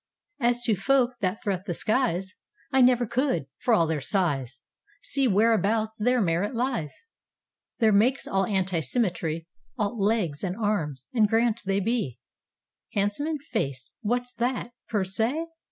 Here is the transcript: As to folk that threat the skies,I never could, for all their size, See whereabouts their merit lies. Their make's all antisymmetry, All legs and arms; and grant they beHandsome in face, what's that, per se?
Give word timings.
As 0.39 0.63
to 0.63 0.73
folk 0.75 1.11
that 1.19 1.43
threat 1.43 1.67
the 1.67 1.75
skies,I 1.75 2.81
never 2.81 3.05
could, 3.05 3.45
for 3.59 3.71
all 3.75 3.85
their 3.85 4.01
size, 4.01 4.63
See 5.03 5.27
whereabouts 5.27 5.95
their 5.99 6.19
merit 6.19 6.55
lies. 6.55 7.05
Their 7.77 7.91
make's 7.93 8.25
all 8.25 8.47
antisymmetry, 8.47 9.45
All 9.77 9.95
legs 9.95 10.43
and 10.43 10.55
arms; 10.57 11.07
and 11.13 11.27
grant 11.29 11.61
they 11.67 11.81
beHandsome 11.81 13.27
in 13.27 13.37
face, 13.51 13.93
what's 14.01 14.33
that, 14.33 14.71
per 14.89 15.03
se? 15.03 15.45